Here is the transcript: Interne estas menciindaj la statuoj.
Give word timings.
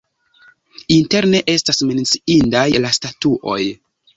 Interne 0.95 1.41
estas 1.55 1.81
menciindaj 1.91 2.67
la 2.87 2.93
statuoj. 3.01 3.63